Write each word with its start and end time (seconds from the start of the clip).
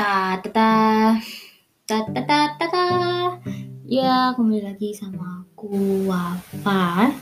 Ta 0.00 0.40
ta 0.40 1.12
ta 1.84 1.98
ta 2.08 2.20
ta 2.24 2.38
ta 2.56 2.66
ta. 2.72 2.86
Ya 3.84 4.32
kembali 4.32 4.64
lagi 4.64 4.96
sama 4.96 5.44
aku 5.44 5.76
Wafa 6.08 7.12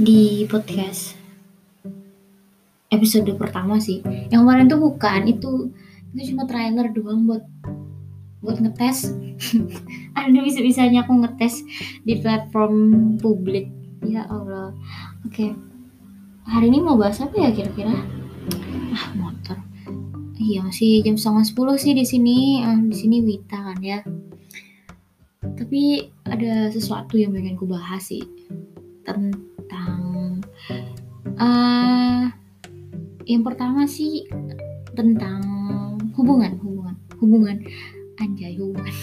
di 0.00 0.48
podcast 0.48 1.20
episode 2.88 3.28
pertama 3.36 3.76
sih. 3.76 4.00
Yang 4.32 4.40
kemarin 4.40 4.72
tuh 4.72 4.80
bukan 4.80 5.28
itu 5.28 5.68
itu 6.16 6.32
cuma 6.32 6.48
trailer 6.48 6.88
doang 6.96 7.28
buat 7.28 7.44
buat 8.40 8.56
ngetes. 8.56 9.12
Ada 10.16 10.40
bisa 10.40 10.64
bisanya 10.64 11.04
aku 11.04 11.28
ngetes 11.28 11.60
di 12.08 12.24
platform 12.24 13.20
publik. 13.20 13.68
Ya 14.00 14.24
Allah. 14.32 14.72
Oke. 15.28 15.52
Hari 16.48 16.72
ini 16.72 16.80
mau 16.80 16.96
bahas 16.96 17.20
apa 17.20 17.36
ya 17.36 17.52
kira-kira? 17.52 17.92
Ah 18.96 19.12
motor. 19.12 19.33
Iya 20.44 20.60
masih 20.60 21.00
jam 21.00 21.16
setengah 21.16 21.44
sepuluh 21.48 21.76
sih 21.80 21.96
di 21.96 22.04
sini. 22.04 22.60
Ah, 22.60 22.76
di 22.76 22.92
sini 22.92 23.24
Wita 23.24 23.56
kan 23.56 23.80
ya. 23.80 24.04
Tapi 25.40 26.04
ada 26.28 26.68
sesuatu 26.68 27.16
yang 27.16 27.32
pengen 27.32 27.56
ku 27.56 27.64
bahas 27.64 28.12
sih 28.12 28.20
tentang 29.08 30.00
uh, 31.40 32.28
yang 33.24 33.40
pertama 33.40 33.88
sih 33.88 34.28
tentang 34.92 35.40
hubungan 36.12 36.60
hubungan 36.60 36.96
hubungan 37.20 37.56
anjay 38.20 38.56
hubungan 38.60 38.94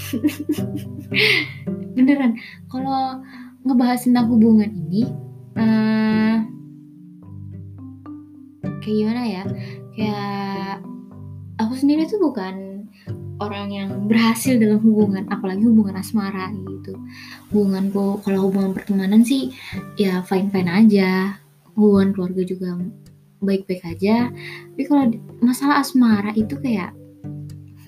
beneran 1.97 2.37
kalau 2.71 3.19
ngebahas 3.65 4.01
tentang 4.05 4.29
hubungan 4.31 4.71
ini 4.71 5.09
uh, 5.57 6.37
kayak 8.81 8.95
gimana 8.97 9.23
ya 9.25 9.43
kayak 9.93 10.90
aku 11.61 11.77
sendiri 11.77 12.09
tuh 12.09 12.17
bukan 12.17 12.81
orang 13.41 13.73
yang 13.73 13.89
berhasil 14.05 14.53
dalam 14.61 14.77
hubungan 14.85 15.25
apalagi 15.33 15.65
hubungan 15.65 15.97
asmara 15.97 16.53
gitu. 16.53 16.93
Hubunganku 17.49 18.21
kalau 18.21 18.49
hubungan 18.49 18.77
pertemanan 18.77 19.25
sih 19.25 19.49
ya 19.97 20.21
fine 20.25 20.53
fine 20.53 20.69
aja. 20.69 21.41
Hubungan 21.73 22.13
keluarga 22.13 22.41
juga 22.45 22.77
baik-baik 23.41 23.83
aja. 23.85 24.29
Tapi 24.73 24.83
kalau 24.85 25.03
masalah 25.41 25.81
asmara 25.81 26.31
itu 26.37 26.53
kayak 26.61 26.93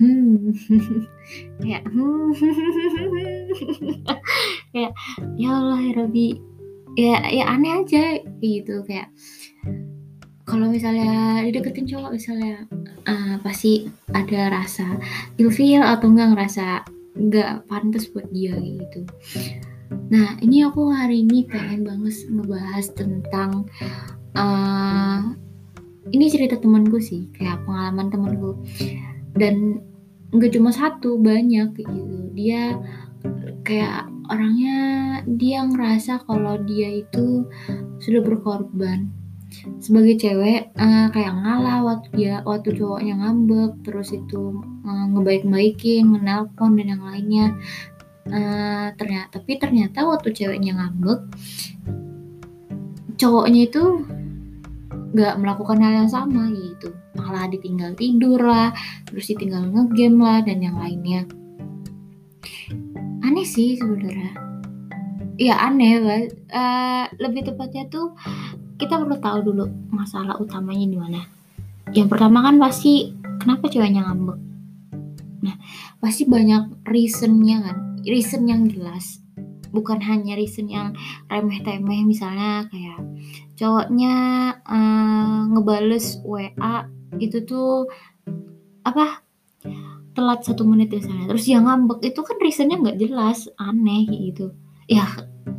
hmm 0.02 0.50
kayak 1.62 1.86
hmm 1.86 2.34
kayak 4.74 4.92
ya 5.38 5.48
Allah 5.54 5.78
ya 5.78 5.92
Robi 5.94 6.28
ya 6.94 7.18
ya 7.30 7.44
aneh 7.50 7.82
aja 7.82 8.22
gitu 8.42 8.82
kayak 8.86 9.10
kalau 10.44 10.68
misalnya 10.68 11.40
dideketin 11.40 11.88
cowok 11.88 12.12
misalnya 12.12 12.68
uh, 13.08 13.40
pasti 13.40 13.88
ada 14.12 14.52
rasa 14.52 15.00
ilfeel 15.40 15.80
atau 15.80 16.12
enggak 16.12 16.36
ngerasa 16.36 16.66
nggak 17.16 17.52
pantas 17.70 18.04
buat 18.12 18.28
dia 18.28 18.52
gitu. 18.58 19.08
Nah 20.12 20.36
ini 20.44 20.66
aku 20.66 20.92
hari 20.92 21.24
ini 21.24 21.48
pengen 21.48 21.88
banget 21.88 22.28
ngebahas 22.28 22.86
tentang 22.92 23.64
uh, 24.36 25.32
ini 26.12 26.28
cerita 26.28 26.60
temanku 26.60 27.00
sih 27.00 27.32
kayak 27.32 27.64
pengalaman 27.64 28.12
temanku. 28.12 28.60
Dan 29.32 29.80
nggak 30.34 30.52
cuma 30.52 30.74
satu 30.74 31.16
banyak 31.16 31.72
gitu. 31.72 31.96
Dia 32.36 32.76
kayak 33.64 34.12
orangnya 34.28 34.76
dia 35.24 35.64
ngerasa 35.64 36.20
kalau 36.28 36.60
dia 36.68 37.00
itu 37.00 37.48
sudah 38.04 38.20
berkorban 38.20 39.08
sebagai 39.80 40.16
cewek 40.20 40.72
uh, 40.76 41.08
kayak 41.12 41.34
ngalah 41.34 41.80
waktu 41.84 42.08
dia 42.16 42.34
waktu 42.44 42.74
cowoknya 42.76 43.14
ngambek 43.20 43.72
terus 43.84 44.12
itu 44.14 44.60
uh, 44.84 45.06
ngebaik-baikin 45.14 46.08
menelpon 46.08 46.76
dan 46.78 46.86
yang 46.96 47.04
lainnya. 47.04 47.46
Uh, 48.24 48.88
ternyata 48.96 49.36
tapi 49.36 49.60
ternyata 49.60 50.00
waktu 50.08 50.32
ceweknya 50.32 50.72
ngambek 50.72 51.28
cowoknya 53.20 53.68
itu 53.68 53.84
nggak 55.14 55.34
melakukan 55.38 55.78
hal 55.78 55.92
yang 56.04 56.10
sama 56.10 56.50
gitu. 56.50 56.90
Malah 57.14 57.46
ditinggal 57.46 57.94
tidur 57.94 58.40
lah 58.42 58.74
terus 59.06 59.30
ditinggal 59.30 59.70
ngegame 59.70 60.18
lah 60.18 60.38
dan 60.42 60.58
yang 60.58 60.74
lainnya. 60.80 61.22
Aneh 63.22 63.46
sih 63.46 63.78
sebenarnya. 63.78 64.34
Ya 65.38 65.58
aneh 65.62 65.94
lah 66.02 66.20
uh, 66.54 67.04
lebih 67.22 67.46
tepatnya 67.46 67.86
tuh 67.90 68.14
kita 68.74 68.98
perlu 68.98 69.16
tahu 69.18 69.38
dulu 69.52 69.64
masalah 69.94 70.38
utamanya 70.38 70.86
di 70.86 70.98
mana. 70.98 71.20
Yang 71.94 72.08
pertama 72.10 72.42
kan 72.42 72.58
pasti 72.58 73.14
kenapa 73.38 73.70
ceweknya 73.70 74.06
ngambek. 74.06 74.38
Nah, 75.44 75.56
pasti 76.00 76.24
banyak 76.24 76.86
reasonnya 76.88 77.60
kan, 77.60 77.76
reason 78.02 78.48
yang 78.48 78.66
jelas. 78.66 79.20
Bukan 79.74 79.98
hanya 80.06 80.38
reason 80.38 80.70
yang 80.70 80.94
remeh-temeh 81.26 82.06
misalnya 82.06 82.70
kayak 82.70 83.02
cowoknya 83.58 84.14
uh, 84.62 85.50
ngebales 85.50 86.22
WA 86.22 86.86
itu 87.18 87.42
tuh 87.42 87.90
apa 88.86 89.22
telat 90.14 90.46
satu 90.46 90.62
menit 90.62 90.94
misalnya 90.94 91.26
terus 91.34 91.46
dia 91.46 91.58
ngambek 91.58 92.06
itu 92.06 92.20
kan 92.22 92.38
reasonnya 92.38 92.78
nggak 92.78 92.98
jelas 93.02 93.50
aneh 93.58 94.06
gitu 94.06 94.54
ya 94.90 95.06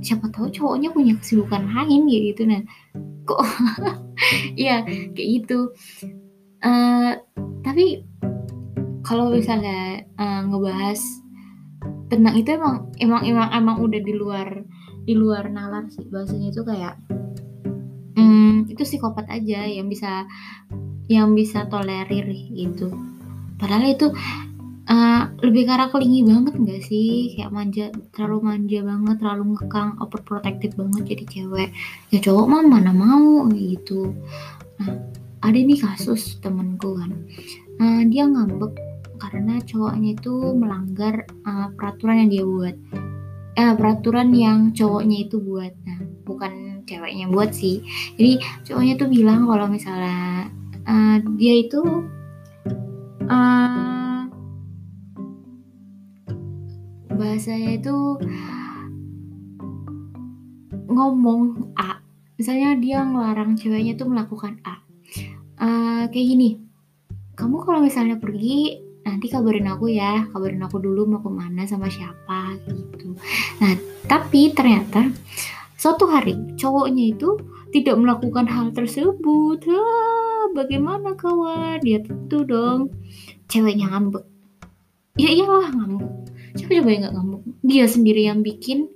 siapa 0.02 0.30
tahu 0.30 0.50
cowoknya 0.54 0.94
punya 0.94 1.14
kesibukan 1.18 1.66
lain 1.70 2.10
gitu. 2.10 2.46
Nah 2.46 2.62
kok 3.26 3.42
ya 4.66 4.86
kayak 4.86 5.30
gitu. 5.42 5.74
Uh, 6.66 7.14
tapi 7.62 8.06
kalau 9.06 9.30
misalnya 9.30 10.02
uh, 10.18 10.42
ngebahas 10.50 10.98
tentang 12.10 12.34
itu 12.38 12.50
emang 12.54 12.90
emang 13.02 13.22
emang 13.26 13.50
emang 13.54 13.78
udah 13.82 14.02
di 14.02 14.14
luar 14.14 14.66
di 15.06 15.14
luar 15.14 15.50
nalar 15.54 15.86
sih 15.94 16.06
bahasanya 16.10 16.50
itu 16.50 16.62
kayak 16.66 16.98
um, 18.18 18.66
itu 18.66 18.82
psikopat 18.82 19.30
aja 19.30 19.66
yang 19.66 19.86
bisa 19.86 20.26
yang 21.06 21.38
bisa 21.38 21.70
tolerir 21.70 22.26
gitu. 22.54 22.90
Padahal 23.62 23.94
itu 23.94 24.10
uh, 24.90 25.24
lebih 25.42 25.64
karena 25.70 25.88
kelingi 25.90 26.22
banget 26.26 26.54
gak 26.58 26.82
sih? 26.86 27.34
Kayak 27.38 27.52
manja 27.54 27.86
terlalu 28.14 28.38
manja 28.42 28.80
banget 28.86 29.16
terlalu 29.22 29.44
ngekang 29.56 29.90
overprotective 30.02 30.74
banget 30.78 31.04
jadi 31.16 31.26
cewek. 31.30 31.70
Ya 32.14 32.20
cowok 32.22 32.46
mah 32.50 32.64
mana 32.66 32.92
mau 32.94 33.46
gitu. 33.54 34.14
Nah 34.82 34.94
ada 35.46 35.58
nih 35.58 35.78
kasus 35.78 36.42
temenku 36.42 36.98
kan. 36.98 37.12
Uh, 37.78 38.02
dia 38.10 38.26
ngambek 38.26 38.74
karena 39.22 39.62
cowoknya 39.64 40.18
itu 40.18 40.34
melanggar 40.58 41.26
uh, 41.48 41.70
peraturan 41.74 42.26
yang 42.26 42.30
dia 42.32 42.46
buat. 42.46 42.76
Eh 43.56 43.74
peraturan 43.78 44.30
yang 44.36 44.76
cowoknya 44.76 45.18
itu 45.30 45.38
buat. 45.40 45.74
Nah 45.86 46.00
bukan 46.26 46.84
ceweknya 46.86 47.30
buat 47.30 47.54
sih. 47.54 47.82
Jadi 48.18 48.42
cowoknya 48.66 48.94
tuh 48.98 49.10
bilang 49.10 49.50
kalau 49.50 49.66
misalnya 49.70 50.50
uh, 50.86 51.18
dia 51.38 51.54
itu 51.66 51.82
uh, 53.30 54.05
bahasanya 57.16 57.80
itu 57.80 57.96
ngomong 60.92 61.72
A. 61.80 62.00
Misalnya 62.36 62.76
dia 62.80 63.00
ngelarang 63.04 63.56
ceweknya 63.56 63.96
tuh 63.96 64.08
melakukan 64.12 64.60
A. 64.68 64.84
Uh, 65.56 66.04
kayak 66.12 66.28
gini. 66.36 66.60
Kamu 67.36 67.64
kalau 67.64 67.84
misalnya 67.84 68.20
pergi 68.20 68.80
nanti 69.08 69.32
kabarin 69.32 69.72
aku 69.72 69.92
ya. 69.92 70.28
Kabarin 70.32 70.64
aku 70.64 70.84
dulu 70.84 71.08
mau 71.08 71.24
ke 71.24 71.32
mana 71.32 71.64
sama 71.64 71.88
siapa 71.88 72.60
gitu. 72.68 73.16
Nah 73.64 73.72
tapi 74.08 74.52
ternyata 74.52 75.12
suatu 75.80 76.08
hari 76.12 76.36
cowoknya 76.60 77.16
itu 77.16 77.40
tidak 77.72 77.96
melakukan 78.00 78.48
hal 78.48 78.72
tersebut. 78.72 79.64
Ah, 79.68 80.52
bagaimana 80.56 81.16
kawan? 81.16 81.80
Dia 81.84 82.04
tentu 82.04 82.44
dong. 82.44 82.92
Ceweknya 83.48 83.92
ngambek. 83.92 84.24
Ya 85.16 85.32
iyalah 85.32 85.72
ngambek 85.72 86.25
siapa 86.56 86.72
coba 86.82 86.90
yang 86.92 87.04
gak 87.08 87.16
ngamuk 87.16 87.42
dia 87.62 87.86
sendiri 87.86 88.22
yang 88.28 88.40
bikin 88.42 88.88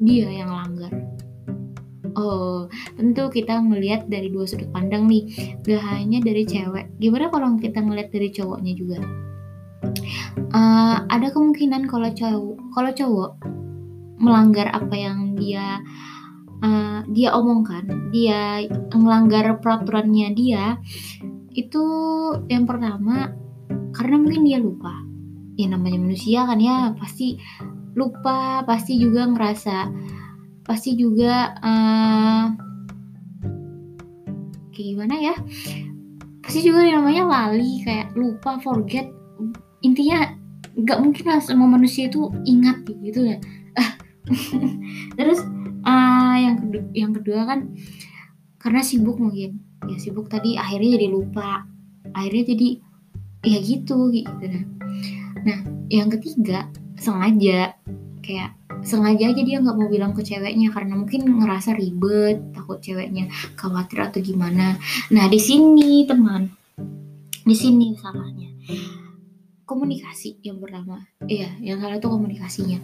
dia 0.00 0.28
yang 0.28 0.50
langgar 0.50 0.92
Oh, 2.14 2.70
tentu 2.94 3.26
kita 3.26 3.58
ngelihat 3.58 4.06
dari 4.06 4.30
dua 4.30 4.46
sudut 4.46 4.70
pandang 4.70 5.10
nih, 5.10 5.34
gak 5.66 5.82
hanya 5.82 6.22
dari 6.22 6.46
cewek. 6.46 6.86
Gimana 7.02 7.26
kalau 7.26 7.58
kita 7.58 7.82
ngelihat 7.82 8.14
dari 8.14 8.30
cowoknya 8.30 8.72
juga? 8.78 8.98
Uh, 10.54 11.02
ada 11.10 11.34
kemungkinan 11.34 11.90
kalau 11.90 12.06
cowok, 12.14 12.56
kalau 12.70 12.90
cowok 12.94 13.30
melanggar 14.22 14.70
apa 14.70 14.94
yang 14.94 15.34
dia 15.34 15.82
uh, 16.62 17.02
dia 17.10 17.34
omongkan, 17.34 18.14
dia 18.14 18.62
melanggar 18.94 19.58
peraturannya 19.58 20.38
dia, 20.38 20.78
itu 21.50 21.82
yang 22.46 22.62
pertama 22.62 23.34
karena 23.90 24.22
mungkin 24.22 24.46
dia 24.46 24.62
lupa 24.62 25.02
ya 25.54 25.66
namanya 25.70 25.98
manusia 26.02 26.46
kan 26.46 26.58
ya 26.58 26.92
pasti 26.98 27.38
lupa 27.94 28.66
pasti 28.66 28.98
juga 28.98 29.30
ngerasa 29.30 29.90
pasti 30.66 30.98
juga 30.98 31.54
uh, 31.62 32.44
kayak 34.74 34.86
gimana 34.96 35.14
ya 35.20 35.34
pasti 36.42 36.60
juga 36.66 36.82
yang 36.82 37.04
namanya 37.04 37.24
lali 37.30 37.80
kayak 37.86 38.10
lupa 38.18 38.58
forget 38.58 39.06
intinya 39.84 40.34
nggak 40.74 40.98
mungkin 40.98 41.24
lah 41.30 41.38
semua 41.38 41.70
manusia 41.70 42.10
itu 42.10 42.32
ingat 42.44 42.82
gitu 42.88 43.20
ya. 43.22 43.38
Terus 45.18 45.40
uh, 45.86 46.34
yang 46.40 46.56
kedua, 46.58 46.84
yang 46.96 47.12
kedua 47.14 47.40
kan 47.46 47.60
karena 48.58 48.80
sibuk 48.80 49.20
mungkin 49.20 49.60
ya 49.84 49.96
sibuk 50.00 50.26
tadi 50.32 50.56
akhirnya 50.56 50.96
jadi 50.96 51.08
lupa 51.12 51.68
akhirnya 52.16 52.56
jadi 52.56 52.68
ya 53.44 53.58
gitu 53.60 54.08
gitu. 54.08 54.32
nah 54.48 54.64
yang 55.92 56.08
ketiga 56.12 56.70
sengaja. 56.98 57.76
Kayak 58.24 58.56
sengaja 58.84 59.32
aja 59.32 59.42
dia 59.44 59.60
nggak 59.60 59.76
mau 59.76 59.88
bilang 59.88 60.12
ke 60.16 60.24
ceweknya 60.24 60.72
karena 60.72 60.96
mungkin 60.96 61.28
ngerasa 61.40 61.76
ribet 61.76 62.40
takut 62.56 62.80
ceweknya 62.80 63.28
khawatir 63.56 64.00
atau 64.00 64.20
gimana. 64.20 64.80
Nah 65.12 65.26
di 65.28 65.40
sini 65.40 66.08
teman 66.08 66.48
di 67.44 67.56
sini 67.56 67.92
salahnya. 68.00 68.48
Komunikasi 69.64 70.40
yang 70.44 70.60
pertama. 70.60 71.04
Iya 71.24 71.52
yang 71.60 71.80
salah 71.80 72.00
itu 72.00 72.08
komunikasinya. 72.08 72.80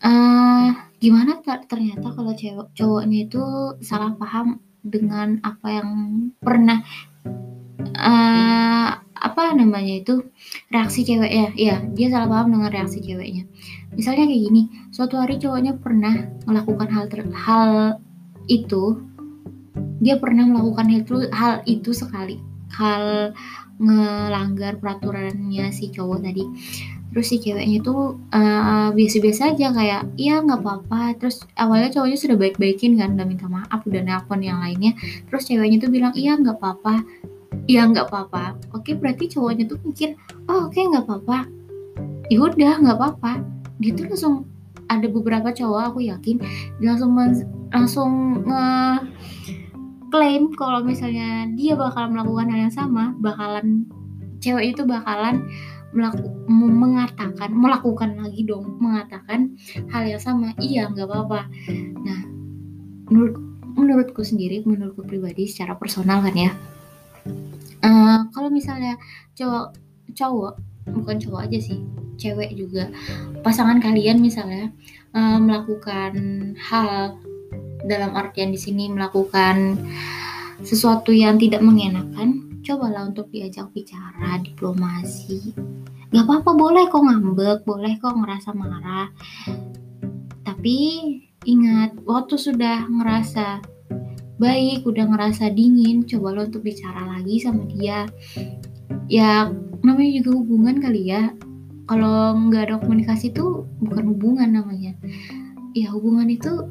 Uh, 0.00 0.72
gimana 1.00 1.40
ternyata 1.44 2.12
kalau 2.12 2.32
cewek 2.36 2.68
cowoknya 2.76 3.18
itu 3.28 3.42
salah 3.80 4.12
paham 4.16 4.60
dengan 4.84 5.40
apa 5.42 5.82
yang 5.82 5.90
pernah 6.38 6.84
uh, 7.80 8.90
apa 9.16 9.42
namanya 9.56 10.00
itu? 10.04 10.14
Reaksi 10.68 11.02
ceweknya 11.02 11.52
ya 11.56 11.76
dia 11.92 12.08
salah 12.12 12.28
paham 12.28 12.56
dengan 12.56 12.70
reaksi 12.70 13.00
ceweknya. 13.00 13.48
Misalnya 13.96 14.28
kayak 14.28 14.42
gini 14.48 14.62
suatu 14.92 15.16
hari 15.16 15.40
cowoknya 15.40 15.80
pernah 15.80 16.14
melakukan 16.44 16.88
hal 16.92 17.04
ter 17.08 17.24
hal 17.32 18.00
itu 18.46 19.00
dia 20.00 20.16
pernah 20.20 20.44
melakukan 20.46 20.86
itu 20.92 21.14
hal 21.32 21.64
itu 21.64 21.90
sekali. 21.96 22.40
Hal 22.76 23.32
ngelanggar 23.76 24.80
peraturannya 24.80 25.72
si 25.72 25.88
cowok 25.92 26.18
tadi. 26.24 26.44
Terus 27.12 27.26
si 27.32 27.40
ceweknya 27.40 27.80
tuh 27.80 28.20
uh, 28.36 28.92
biasa-biasa 28.92 29.56
aja 29.56 29.72
kayak 29.72 30.02
iya 30.20 30.44
nggak 30.44 30.60
apa-apa. 30.60 31.16
Terus 31.16 31.40
awalnya 31.56 31.88
cowoknya 31.88 32.18
sudah 32.20 32.36
baik-baikin 32.36 33.00
kan 33.00 33.16
udah 33.16 33.24
minta 33.24 33.48
maaf 33.48 33.80
udah 33.88 34.04
nelpon 34.04 34.44
yang 34.44 34.60
lainnya. 34.60 34.92
Terus 35.32 35.48
ceweknya 35.48 35.80
tuh 35.80 35.90
bilang 35.92 36.12
iya 36.12 36.36
nggak 36.36 36.60
apa-apa 36.60 37.00
iya 37.66 37.86
nggak 37.86 38.10
apa-apa. 38.10 38.58
Oke 38.74 38.94
berarti 38.94 39.30
cowoknya 39.30 39.66
tuh 39.70 39.78
mikir 39.82 40.14
oh 40.50 40.70
oke 40.70 40.78
nggak 40.78 41.04
apa-apa. 41.06 41.38
Ya 42.30 42.38
udah 42.42 42.74
nggak 42.82 42.96
apa-apa. 42.98 43.32
Dia 43.78 43.92
tuh 43.92 44.10
langsung 44.10 44.34
ada 44.86 45.06
beberapa 45.10 45.50
cowok 45.50 45.82
aku 45.94 45.98
yakin 46.06 46.38
dia 46.78 46.94
langsung 46.94 47.12
langsung 47.74 48.10
nge 48.46 48.66
klaim 50.14 50.54
kalau 50.54 50.86
misalnya 50.86 51.50
dia 51.58 51.74
bakal 51.74 52.06
melakukan 52.06 52.46
hal 52.46 52.70
yang 52.70 52.74
sama 52.74 53.10
bakalan 53.18 53.82
cewek 54.38 54.78
itu 54.78 54.86
bakalan 54.86 55.42
melaku, 55.90 56.28
mengatakan 56.46 57.50
melakukan 57.50 58.14
lagi 58.20 58.44
dong 58.46 58.78
mengatakan 58.78 59.56
hal 59.90 60.04
yang 60.04 60.22
sama. 60.22 60.52
Iya 60.60 60.92
nggak 60.92 61.08
apa-apa. 61.08 61.50
Nah 62.04 62.20
menurut 63.10 63.34
menurutku 63.76 64.22
sendiri 64.22 64.62
menurutku 64.64 65.04
pribadi 65.04 65.44
secara 65.50 65.76
personal 65.76 66.22
kan 66.24 66.36
ya 66.36 66.52
uh, 67.86 68.18
kalau 68.34 68.50
misalnya 68.50 68.98
cowok 69.38 69.78
cowok 70.18 70.54
bukan 70.90 71.16
cowok 71.22 71.40
aja 71.46 71.58
sih 71.62 71.78
cewek 72.18 72.56
juga. 72.58 72.90
Pasangan 73.46 73.78
kalian 73.78 74.18
misalnya 74.18 74.72
uh, 75.14 75.38
melakukan 75.38 76.12
hal 76.58 77.20
dalam 77.86 78.12
artian 78.18 78.50
di 78.50 78.58
sini 78.58 78.90
melakukan 78.90 79.78
sesuatu 80.64 81.12
yang 81.12 81.36
tidak 81.38 81.60
mengenakan 81.62 82.60
cobalah 82.64 83.06
untuk 83.06 83.30
diajak 83.30 83.70
bicara 83.70 84.42
diplomasi. 84.42 85.54
Gak 86.10 86.24
apa-apa 86.26 86.50
boleh 86.56 86.84
kok 86.88 87.04
ngambek 87.04 87.58
boleh 87.62 87.94
kok 88.00 88.16
ngerasa 88.16 88.50
marah. 88.56 89.12
Tapi 90.42 90.78
ingat 91.46 91.94
waktu 92.02 92.34
sudah 92.40 92.88
ngerasa 92.90 93.62
baik 94.36 94.84
udah 94.84 95.04
ngerasa 95.08 95.52
dingin 95.52 96.04
coba 96.04 96.36
lo 96.36 96.40
untuk 96.48 96.64
bicara 96.64 97.08
lagi 97.08 97.40
sama 97.40 97.64
dia 97.72 98.04
ya 99.08 99.48
namanya 99.80 100.12
juga 100.20 100.30
hubungan 100.36 100.76
kali 100.82 101.08
ya 101.08 101.32
kalau 101.86 102.34
nggak 102.50 102.68
ada 102.68 102.76
komunikasi 102.82 103.32
tuh 103.32 103.64
bukan 103.80 104.12
hubungan 104.12 104.48
namanya 104.50 104.92
ya 105.72 105.88
hubungan 105.92 106.28
itu 106.28 106.66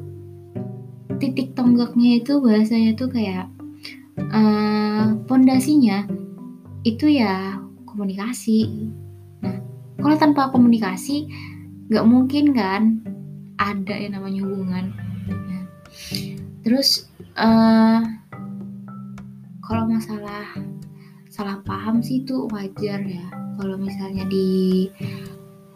titik 1.16 1.56
tonggaknya 1.56 2.20
itu 2.20 2.38
bahasanya 2.38 2.92
tuh 2.94 3.08
kayak 3.08 3.48
pondasinya 5.26 6.04
uh, 6.04 6.84
itu 6.86 7.10
ya 7.10 7.58
komunikasi. 7.88 8.68
Nah, 9.42 9.58
kalau 10.00 10.16
tanpa 10.16 10.52
komunikasi 10.52 11.26
nggak 11.90 12.06
mungkin 12.06 12.44
kan 12.52 12.82
ada 13.56 13.94
yang 13.96 14.14
namanya 14.20 14.44
hubungan. 14.44 14.84
Nah, 15.26 15.64
terus 16.62 17.08
uh, 17.36 18.00
kalau 19.60 19.84
masalah 19.86 20.46
salah 21.28 21.60
paham 21.68 22.00
sih 22.00 22.24
itu 22.24 22.48
wajar 22.48 23.00
ya. 23.04 23.26
Kalau 23.56 23.76
misalnya 23.80 24.24
di 24.28 24.88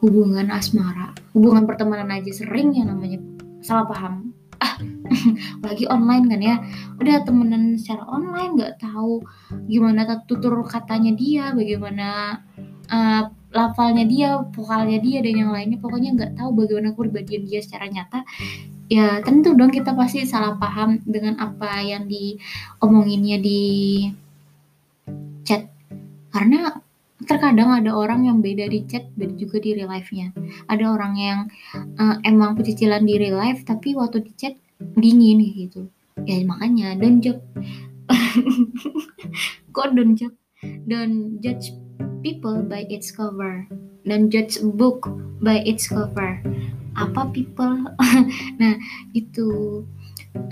hubungan 0.00 0.48
asmara, 0.48 1.12
hubungan 1.36 1.68
pertemanan 1.68 2.08
aja 2.12 2.32
sering 2.32 2.72
ya 2.72 2.88
namanya 2.88 3.20
salah 3.60 3.84
paham. 3.84 4.32
Lagi 5.64 5.84
online 5.88 6.24
kan 6.28 6.40
ya. 6.40 6.56
Udah 6.96 7.24
temenan 7.24 7.76
secara 7.76 8.04
online 8.08 8.56
nggak 8.56 8.80
tahu 8.80 9.20
gimana 9.68 10.06
tutur 10.24 10.60
katanya 10.64 11.12
dia 11.12 11.52
bagaimana 11.52 12.40
uh, 12.88 13.22
lafalnya 13.50 14.06
dia 14.06 14.40
vokalnya 14.54 15.02
dia 15.02 15.18
dan 15.20 15.34
yang 15.34 15.50
lainnya. 15.52 15.76
Pokoknya 15.80 16.16
nggak 16.16 16.32
tahu 16.40 16.56
bagaimana 16.56 16.96
kepribadian 16.96 17.42
dia 17.44 17.60
secara 17.60 17.88
nyata 17.88 18.24
ya 18.90 19.22
tentu 19.22 19.54
dong 19.54 19.70
kita 19.70 19.94
pasti 19.94 20.26
salah 20.26 20.58
paham 20.58 20.98
dengan 21.06 21.38
apa 21.38 21.78
yang 21.80 22.10
diomonginnya 22.10 23.38
di 23.38 23.62
chat. 25.46 25.70
Karena 26.34 26.74
terkadang 27.22 27.70
ada 27.70 27.94
orang 27.94 28.26
yang 28.26 28.42
beda 28.42 28.66
di 28.66 28.82
chat 28.90 29.06
beda 29.14 29.38
juga 29.38 29.62
di 29.62 29.78
real 29.78 29.86
life-nya. 29.86 30.34
Ada 30.66 30.84
orang 30.90 31.14
yang 31.14 31.38
uh, 32.02 32.18
emang 32.26 32.58
pecicilan 32.58 33.06
di 33.06 33.14
real 33.14 33.38
life 33.38 33.62
tapi 33.62 33.94
waktu 33.94 34.26
di 34.26 34.32
chat 34.34 34.54
dingin 34.98 35.38
gitu. 35.54 35.86
Ya 36.26 36.42
makanya 36.42 36.98
don't 36.98 37.22
judge 37.22 37.40
kok 39.74 39.94
don't 39.94 40.18
judge 40.18 40.34
don't 40.90 41.38
judge 41.38 41.72
people 42.22 42.62
by 42.64 42.84
its 42.88 43.10
cover 43.10 43.66
don't 44.04 44.32
judge 44.32 44.58
book 44.62 45.08
by 45.40 45.60
its 45.64 45.88
cover. 45.88 46.40
Apa 46.96 47.30
people? 47.32 47.86
Nah 48.60 48.74
itu 49.12 49.82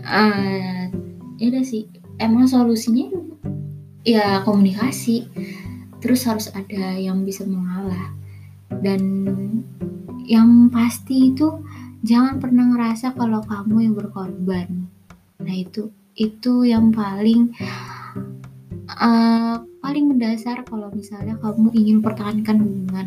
uh, 0.04 0.82
ya 1.38 1.46
udah 1.48 1.64
sih. 1.64 1.88
Emang 2.18 2.48
solusinya 2.50 3.10
ya 4.04 4.42
komunikasi. 4.44 5.28
Terus 5.98 6.22
harus 6.30 6.46
ada 6.54 6.94
yang 6.94 7.26
bisa 7.26 7.42
mengalah. 7.42 8.14
Dan 8.70 9.26
yang 10.28 10.70
pasti 10.70 11.34
itu 11.34 11.64
jangan 12.04 12.38
pernah 12.38 12.70
ngerasa 12.70 13.16
kalau 13.18 13.42
kamu 13.42 13.90
yang 13.90 13.94
berkorban. 13.96 14.86
Nah 15.42 15.54
itu 15.54 15.90
itu 16.18 16.66
yang 16.66 16.90
paling 16.90 17.54
uh, 18.90 19.62
paling 19.78 20.10
mendasar 20.10 20.66
kalau 20.66 20.90
misalnya 20.90 21.38
kamu 21.38 21.70
ingin 21.74 21.98
pertahankan 22.02 22.56
hubungan. 22.60 23.06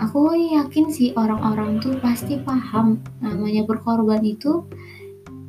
Aku 0.00 0.32
yakin 0.32 0.88
sih 0.88 1.12
orang-orang 1.12 1.76
tuh 1.84 2.00
pasti 2.00 2.40
paham 2.40 3.04
namanya 3.20 3.68
berkorban 3.68 4.24
itu 4.24 4.64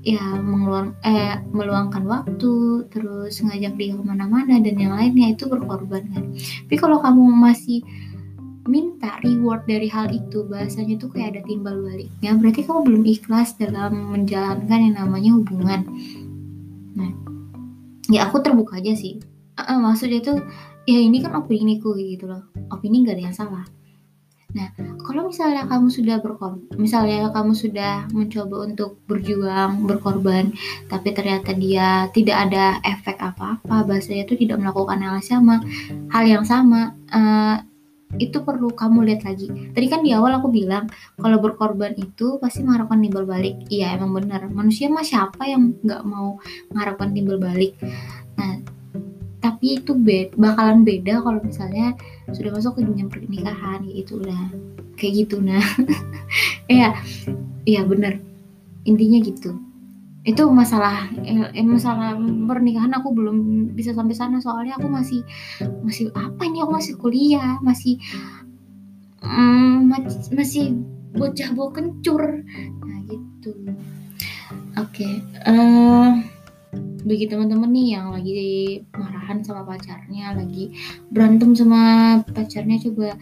ya 0.01 0.20
mengeluang, 0.41 0.98
eh, 1.05 1.39
meluangkan 1.53 2.03
waktu 2.10 2.84
terus 2.91 3.39
ngajak 3.39 3.77
dia 3.77 3.93
ke 3.96 4.03
mana-mana 4.03 4.60
dan 4.60 4.75
yang 4.75 4.98
lainnya 4.98 5.31
itu 5.31 5.48
berkorban 5.48 6.03
kan. 6.12 6.36
Tapi 6.36 6.75
kalau 6.75 7.00
kamu 7.00 7.22
masih 7.31 7.79
minta 8.67 9.17
reward 9.25 9.65
dari 9.65 9.89
hal 9.89 10.12
itu 10.13 10.46
bahasanya 10.46 11.00
tuh 11.01 11.10
kayak 11.10 11.38
ada 11.38 11.41
timbal 11.50 11.81
baliknya 11.81 12.38
berarti 12.38 12.62
kamu 12.62 12.79
belum 12.86 13.03
ikhlas 13.10 13.58
dalam 13.58 14.13
menjalankan 14.13 14.79
yang 14.91 14.96
namanya 15.00 15.31
hubungan. 15.34 15.81
Nah 16.93 17.10
ya 18.12 18.27
aku 18.27 18.43
terbuka 18.43 18.77
aja 18.84 18.93
sih 18.93 19.30
uh, 19.58 19.79
maksudnya 19.79 20.20
tuh 20.24 20.38
ya 20.88 21.00
ini 21.00 21.20
kan 21.24 21.36
opini 21.38 21.77
ku 21.81 21.93
gitu 21.98 22.27
loh 22.29 22.48
opini 22.72 23.03
gak 23.05 23.17
ada 23.17 23.24
yang 23.29 23.36
salah 23.36 23.65
Nah, 24.51 24.67
kalau 25.08 25.31
misalnya 25.31 25.63
kamu 25.63 25.88
sudah 25.88 26.20
berkorban, 26.20 26.75
misalnya 26.75 27.31
kamu 27.31 27.55
sudah 27.55 28.12
mencoba 28.12 28.67
untuk 28.67 29.00
berjuang, 29.08 29.88
berkorban, 29.88 30.51
tapi 30.91 31.15
ternyata 31.15 31.55
dia 31.55 32.12
tidak 32.12 32.51
ada 32.51 32.84
efek 32.84 33.15
apa-apa, 33.15 33.88
bahasanya 33.88 34.27
itu 34.27 34.36
tidak 34.43 34.60
melakukan 34.60 35.00
hal 35.00 35.24
yang 35.24 35.27
sama, 35.27 35.55
hal 36.12 36.24
yang 36.27 36.43
sama, 36.43 36.91
uh, 37.15 37.63
itu 38.20 38.43
perlu 38.43 38.75
kamu 38.75 39.08
lihat 39.08 39.24
lagi. 39.24 39.48
Tadi 39.72 39.88
kan 39.88 40.03
di 40.03 40.12
awal 40.12 40.36
aku 40.36 40.51
bilang 40.51 40.91
kalau 41.15 41.39
berkorban 41.39 41.96
itu 41.96 42.36
pasti 42.43 42.60
mengharapkan 42.60 43.00
timbal 43.00 43.24
balik. 43.24 43.55
Iya 43.72 43.96
emang 43.96 44.12
benar. 44.20 44.51
Manusia 44.51 44.91
mah 44.91 45.05
siapa 45.05 45.48
yang 45.48 45.79
nggak 45.79 46.03
mau 46.03 46.36
mengharapkan 46.75 47.15
timbal 47.15 47.39
balik? 47.39 47.79
Tapi 49.41 49.81
itu 49.81 49.98
bed 49.98 50.38
bakalan 50.38 50.86
beda 50.86 51.17
kalau 51.25 51.41
misalnya 51.41 51.98
sudah 52.29 52.53
masuk 52.53 52.77
ke 52.77 52.81
dunia 52.86 53.10
pernikahan 53.10 53.81
gitu 53.89 54.21
udah 54.21 54.53
kayak 54.95 55.25
gitu 55.25 55.41
nah. 55.41 55.62
Ya 56.71 56.95
iya 57.67 57.83
bener. 57.83 58.24
Intinya 58.88 59.19
gitu. 59.19 59.60
Itu 60.24 60.48
masalah 60.53 61.10
eh, 61.25 61.65
masalah 61.65 62.15
pernikahan 62.48 62.93
aku 62.95 63.12
belum 63.12 63.38
bisa 63.75 63.91
sampai 63.91 64.15
sana. 64.15 64.39
Soalnya 64.39 64.79
aku 64.79 64.88
masih 64.88 65.25
masih 65.83 66.13
apa 66.15 66.48
ini? 66.48 66.63
Aku 66.63 66.71
masih 66.71 66.93
kuliah 66.95 67.60
masih 67.60 68.00
mm, 69.19 69.91
masih 70.31 70.79
bocah 71.17 71.50
bawa 71.51 71.69
kencur. 71.75 72.24
Nah 72.88 73.00
gitu. 73.10 73.51
Oke 74.79 75.03
okay. 75.03 75.13
uh, 75.43 75.51
eh, 75.51 76.10
bagi 77.03 77.25
teman-teman 77.27 77.71
nih 77.71 77.88
yang 78.00 78.15
lagi 78.15 78.31
marahan 79.31 79.47
sama 79.47 79.63
pacarnya 79.63 80.35
lagi 80.35 80.75
berantem 81.07 81.55
sama 81.55 82.19
pacarnya 82.35 82.83
coba 82.83 83.15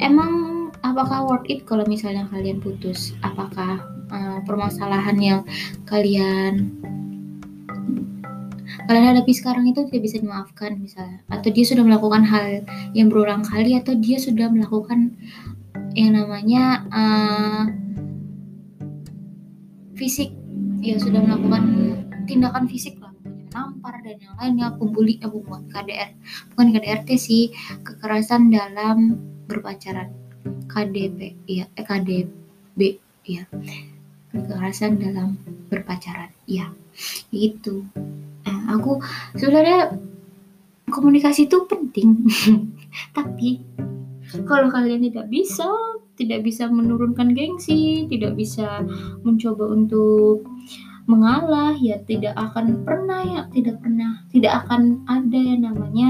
emang 0.00 0.32
apakah 0.80 1.28
worth 1.28 1.44
it 1.52 1.68
kalau 1.68 1.84
misalnya 1.84 2.24
kalian 2.32 2.56
putus? 2.56 3.12
Apakah 3.20 3.84
uh, 4.08 4.40
permasalahan 4.48 5.20
yang 5.20 5.40
kalian 5.84 6.72
kalian 8.88 9.12
hadapi 9.12 9.36
sekarang 9.36 9.68
itu 9.68 9.84
tidak 9.92 10.08
bisa 10.08 10.16
dimaafkan 10.24 10.80
misalnya? 10.80 11.20
Atau 11.28 11.52
dia 11.52 11.68
sudah 11.68 11.84
melakukan 11.84 12.24
hal 12.24 12.64
yang 12.96 13.12
berulang 13.12 13.44
kali 13.44 13.76
atau 13.76 13.92
dia 13.92 14.16
sudah 14.16 14.48
melakukan 14.48 15.12
yang 15.92 16.16
namanya 16.16 16.88
uh, 16.88 17.68
fisik. 20.00 20.32
Ya 20.80 20.96
sudah 20.96 21.20
melakukan 21.20 21.62
tindakan 22.24 22.66
fisik 22.66 23.01
dan 24.12 24.20
yang 24.20 24.36
lainnya 24.36 24.68
pembuli 24.76 25.16
eh 25.16 25.28
bukan 25.32 25.64
KDR 25.72 26.12
bukan 26.52 26.66
KDRT 26.76 27.08
sih 27.16 27.48
kekerasan 27.80 28.52
dalam 28.52 29.16
berpacaran. 29.48 30.12
KDP 30.42 31.38
ya 31.48 31.64
eh, 31.78 31.84
KDB 31.86 32.98
ya 33.24 33.46
kekerasan 34.34 34.98
dalam 35.00 35.38
berpacaran 35.70 36.28
ya 36.44 36.68
itu 37.32 37.86
nah, 38.44 38.76
aku 38.76 39.00
sebenarnya 39.38 39.96
komunikasi 40.92 41.48
itu 41.48 41.64
penting. 41.64 42.28
Tapi 43.16 43.64
kalau 44.44 44.68
kalian 44.68 45.08
tidak 45.08 45.32
bisa 45.32 45.68
tidak 46.18 46.44
bisa 46.44 46.68
menurunkan 46.68 47.32
gengsi 47.32 48.04
tidak 48.10 48.36
bisa 48.36 48.84
mencoba 49.24 49.72
untuk 49.72 50.44
mengalah 51.06 51.74
ya 51.76 51.98
tidak 52.06 52.34
akan 52.38 52.86
pernah 52.86 53.20
ya 53.26 53.40
tidak 53.50 53.82
pernah 53.82 54.22
tidak 54.30 54.52
akan 54.64 55.02
ada 55.10 55.38
yang 55.38 55.60
namanya 55.66 56.08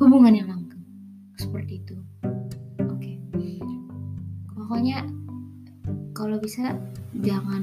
hubungan 0.00 0.32
yang 0.36 0.48
langgeng 0.50 0.84
seperti 1.38 1.80
itu. 1.80 1.96
Oke. 2.84 3.16
Okay. 3.32 3.60
pokoknya 4.56 5.06
kalau 6.16 6.36
bisa 6.40 6.76
jangan 7.20 7.62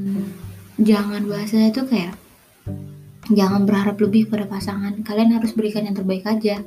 jangan 0.81 1.21
bahasanya 1.27 1.69
itu 1.73 1.83
kayak 1.89 2.15
jangan 3.31 3.63
berharap 3.63 3.97
lebih 4.01 4.27
pada 4.27 4.45
pasangan. 4.47 5.01
Kalian 5.05 5.37
harus 5.37 5.53
berikan 5.55 5.87
yang 5.87 5.95
terbaik 5.95 6.25
aja. 6.27 6.61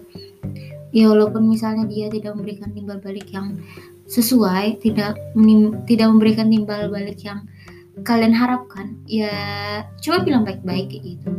Ya 0.94 1.04
walaupun 1.10 1.50
misalnya 1.50 1.90
dia 1.90 2.06
tidak 2.06 2.38
memberikan 2.38 2.70
timbal 2.70 3.02
balik 3.02 3.26
yang 3.34 3.58
sesuai 4.06 4.78
tidak 4.84 5.16
tidak 5.88 6.06
memberikan 6.12 6.46
timbal 6.46 6.86
balik 6.92 7.18
yang 7.24 7.42
kalian 8.02 8.34
harapkan 8.34 8.98
ya 9.06 9.30
coba 10.02 10.26
bilang 10.26 10.42
baik-baik 10.42 10.90
gitu. 10.90 11.30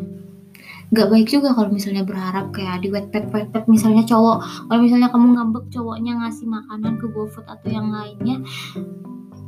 Nggak 0.95 1.09
baik 1.11 1.27
juga 1.27 1.51
kalau 1.51 1.67
misalnya 1.73 2.07
berharap 2.07 2.55
kayak 2.55 2.85
di 2.85 2.93
wet 2.93 3.11
pet 3.11 3.27
wet 3.35 3.51
pet 3.51 3.67
misalnya 3.67 4.07
cowok. 4.07 4.69
Kalau 4.71 4.79
misalnya 4.79 5.11
kamu 5.11 5.35
ngambek 5.35 5.65
cowoknya 5.75 6.15
ngasih 6.23 6.47
makanan 6.47 6.95
ke 7.01 7.05
GoFood 7.11 7.43
atau 7.51 7.67
yang 7.67 7.91
lainnya 7.91 8.39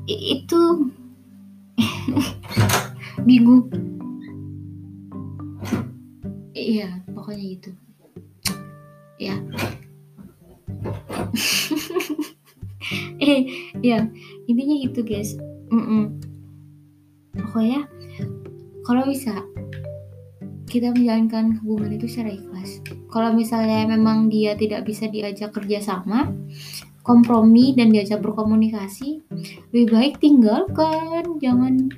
itu 0.08 0.92
bingung. 3.28 3.72
Iya 6.52 7.08
pokoknya 7.16 7.44
gitu. 7.56 7.72
Ya 9.18 9.40
eh 13.24 13.42
ya 13.80 14.04
intinya 14.52 14.76
gitu 14.84 15.00
guys. 15.08 15.40
Mm 15.72 15.84
-mm 15.84 16.17
pokoknya 17.58 17.90
kalau 18.86 19.10
bisa 19.10 19.34
kita 20.70 20.94
menjalankan 20.94 21.58
hubungan 21.66 21.98
itu 21.98 22.06
secara 22.06 22.38
ikhlas. 22.38 22.86
Kalau 23.10 23.34
misalnya 23.34 23.90
memang 23.90 24.30
dia 24.30 24.54
tidak 24.54 24.86
bisa 24.86 25.10
diajak 25.10 25.58
kerjasama 25.58 26.30
kompromi 27.02 27.74
dan 27.74 27.90
diajak 27.90 28.22
berkomunikasi 28.22 29.26
lebih 29.74 29.88
baik 29.90 30.14
tinggalkan. 30.22 31.26
Jangan 31.42 31.90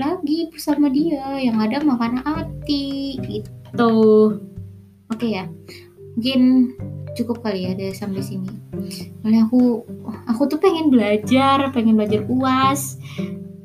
lagi 0.00 0.48
bersama 0.48 0.88
dia 0.88 1.44
yang 1.44 1.60
ada 1.60 1.84
makan 1.84 2.24
hati 2.24 3.20
gitu. 3.20 3.92
Oke 5.12 5.28
ya 5.28 5.44
mungkin 6.16 6.72
cukup 7.20 7.44
kali 7.44 7.68
ya 7.68 7.76
dari 7.76 7.92
sampai 7.92 8.24
sini. 8.24 8.48
Soalnya 9.20 9.44
aku 9.44 9.84
aku 10.24 10.42
tuh 10.48 10.56
pengen 10.56 10.88
belajar 10.88 11.68
pengen 11.68 12.00
belajar 12.00 12.24
uas 12.32 12.96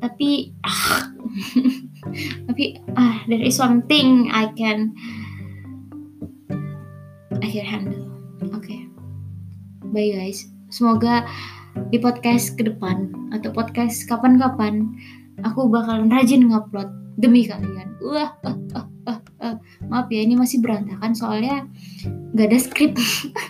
tapi 0.06 0.54
ah, 0.62 1.10
tapi 2.46 2.78
ah 2.94 3.26
there 3.26 3.42
is 3.42 3.58
one 3.58 3.82
thing 3.90 4.30
I 4.30 4.54
can 4.54 4.94
I 7.42 7.50
can 7.50 7.66
handle. 7.66 8.06
Oke. 8.54 8.70
Okay. 8.70 8.82
bye 9.90 10.14
guys. 10.14 10.46
Semoga 10.70 11.26
di 11.90 11.98
podcast 11.98 12.54
ke 12.54 12.70
depan 12.70 13.10
atau 13.34 13.50
podcast 13.50 14.06
kapan-kapan 14.06 14.94
aku 15.42 15.66
bakalan 15.74 16.14
rajin 16.14 16.54
ngupload 16.54 16.94
demi 17.18 17.50
kalian. 17.50 17.98
Wah 18.06 18.30
uh, 18.46 18.58
uh, 18.78 18.88
uh, 19.10 19.20
uh. 19.42 19.56
maaf 19.90 20.06
ya 20.14 20.22
ini 20.22 20.38
masih 20.38 20.62
berantakan 20.62 21.18
soalnya 21.18 21.66
nggak 22.38 22.54
ada 22.54 22.60
skrip 22.62 22.94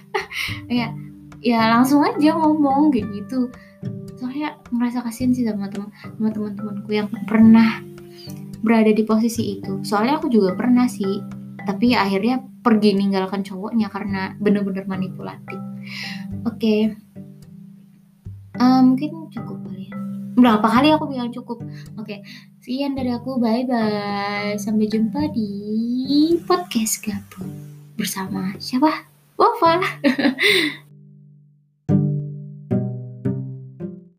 ya 0.71 0.87
ya 1.43 1.59
langsung 1.67 1.99
aja 2.01 2.31
ngomong 2.39 2.95
kayak 2.95 3.11
gitu 3.11 3.51
soalnya 4.35 4.59
merasa 4.67 4.99
kasihan 4.99 5.31
sih 5.31 5.47
sama 5.47 5.71
teman 5.71 5.95
sama 5.95 6.27
teman-temanku 6.27 6.91
yang 6.91 7.07
pernah 7.23 7.79
berada 8.59 8.91
di 8.91 8.99
posisi 9.07 9.55
itu. 9.55 9.79
Soalnya 9.87 10.19
aku 10.19 10.27
juga 10.27 10.51
pernah 10.59 10.91
sih 10.91 11.23
tapi 11.63 11.95
ya 11.95 12.03
akhirnya 12.03 12.43
pergi 12.59 12.99
ninggalkan 12.99 13.47
cowoknya 13.47 13.87
karena 13.87 14.35
bener-bener 14.35 14.83
manipulatif. 14.91 15.55
Oke. 16.43 16.51
Okay. 16.59 16.79
uh, 18.59 18.63
eh, 18.75 18.81
mungkin 18.83 19.31
cukup 19.31 19.57
kali 19.71 19.87
ya. 19.87 19.95
Berapa 20.35 20.67
kali 20.67 20.87
aku 20.91 21.05
bilang 21.07 21.31
cukup? 21.31 21.63
Oke. 21.95 22.19
Okay. 22.19 22.19
sekian 22.59 22.91
dari 22.91 23.15
aku. 23.15 23.39
Bye 23.39 23.63
bye 23.63 24.59
sampai 24.59 24.91
jumpa 24.91 25.31
di 25.31 25.47
podcast 26.43 26.99
gabung 27.07 27.55
bersama 27.95 28.51
siapa? 28.59 29.07
Wafa 29.39 29.79